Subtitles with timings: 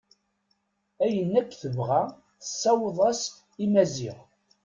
[1.05, 2.03] Ayen akk tebɣa
[2.41, 4.17] tessaweḍ-as-t i Maziɣ.